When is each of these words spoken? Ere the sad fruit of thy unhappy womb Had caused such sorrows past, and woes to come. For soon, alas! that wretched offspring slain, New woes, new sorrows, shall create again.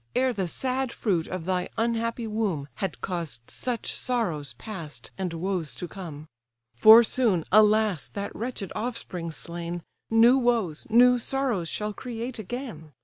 Ere 0.15 0.33
the 0.33 0.47
sad 0.47 0.91
fruit 0.91 1.27
of 1.27 1.45
thy 1.45 1.69
unhappy 1.77 2.25
womb 2.25 2.67
Had 2.77 3.01
caused 3.01 3.43
such 3.51 3.93
sorrows 3.93 4.53
past, 4.55 5.11
and 5.15 5.31
woes 5.31 5.75
to 5.75 5.87
come. 5.87 6.27
For 6.73 7.03
soon, 7.03 7.45
alas! 7.51 8.09
that 8.09 8.35
wretched 8.35 8.71
offspring 8.73 9.29
slain, 9.29 9.83
New 10.09 10.39
woes, 10.39 10.87
new 10.89 11.19
sorrows, 11.19 11.69
shall 11.69 11.93
create 11.93 12.39
again. 12.39 12.93